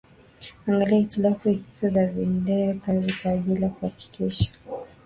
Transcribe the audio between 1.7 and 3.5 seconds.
za vitendea kazi kwa